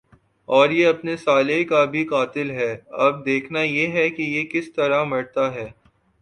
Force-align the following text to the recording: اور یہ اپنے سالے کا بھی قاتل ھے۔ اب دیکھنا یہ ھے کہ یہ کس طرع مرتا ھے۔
اور 0.47 0.69
یہ 0.69 0.87
اپنے 0.87 1.17
سالے 1.17 1.63
کا 1.63 1.83
بھی 1.85 2.03
قاتل 2.05 2.51
ھے۔ 2.51 2.71
اب 2.99 3.25
دیکھنا 3.25 3.61
یہ 3.61 3.87
ھے 3.87 4.09
کہ 4.09 4.21
یہ 4.21 4.43
کس 4.43 4.73
طرع 4.73 5.03
مرتا 5.03 5.53
ھے۔ 5.55 5.67